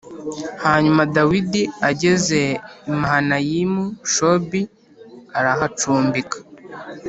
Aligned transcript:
hanyuma 0.63 1.01
dawidi 1.15 1.61
ageze 1.89 2.41
i 2.89 2.91
mahanayimu 2.99 3.83
shobi 4.13 4.61
arahacumbika 5.37 6.37